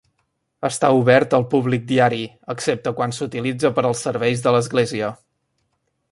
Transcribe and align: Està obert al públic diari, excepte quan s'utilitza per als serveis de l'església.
Està 0.67 0.87
obert 0.99 1.33
al 1.39 1.43
públic 1.51 1.83
diari, 1.91 2.23
excepte 2.53 2.93
quan 3.01 3.13
s'utilitza 3.17 3.71
per 3.75 3.83
als 3.91 4.01
serveis 4.09 4.41
de 4.47 4.55
l'església. 4.57 5.11